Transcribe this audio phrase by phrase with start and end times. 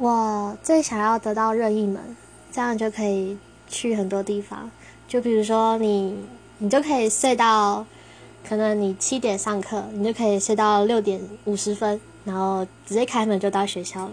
[0.00, 2.16] 我最想要得到任意门
[2.50, 3.36] 这样就可以
[3.68, 4.70] 去很多地方。
[5.06, 6.24] 就比如说你
[6.56, 7.84] 你就可以睡到
[8.48, 14.12] 可能你七点上课你就可以睡到六点五十分然后直接开门就到学校了。